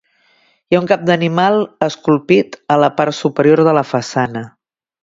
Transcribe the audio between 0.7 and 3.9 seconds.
Hi ha un cap d'animal esculpit a la part superior de la